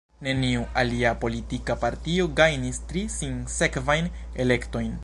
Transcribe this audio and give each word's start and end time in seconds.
Neniu 0.27 0.63
alia 0.81 1.11
politika 1.25 1.77
partio 1.83 2.27
gajnis 2.41 2.83
tri 2.89 3.07
sinsekvajn 3.21 4.13
elektojn. 4.47 4.95